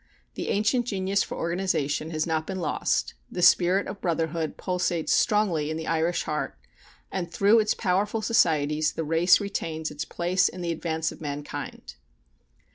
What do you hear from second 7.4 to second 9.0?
its powerful societies